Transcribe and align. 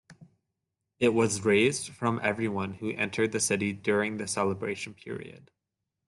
It 0.99 1.09
was 1.09 1.45
raised 1.45 1.89
from 1.89 2.19
everyone 2.23 2.73
who 2.73 2.89
entered 2.89 3.31
the 3.33 3.39
city 3.39 3.71
during 3.71 4.17
the 4.17 4.27
celebration 4.27 4.95
period. 4.95 5.51